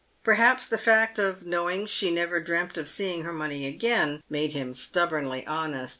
[0.23, 4.73] Perhaps the fact of knowing she never dreamt of seeing her money again, made him
[4.73, 5.89] stubbornly honest.